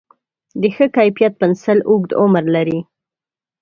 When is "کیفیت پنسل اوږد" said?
0.97-2.11